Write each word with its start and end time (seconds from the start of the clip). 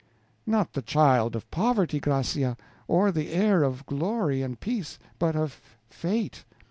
Not 0.47 0.73
the 0.73 0.81
child 0.81 1.35
of 1.35 1.51
poverty, 1.51 1.99
Gracia, 1.99 2.57
or 2.87 3.11
the 3.11 3.29
heir 3.31 3.61
of 3.61 3.85
glory 3.85 4.41
and 4.41 4.59
peace, 4.59 4.97
but 5.19 5.35
of 5.35 5.61
fate. 5.91 6.43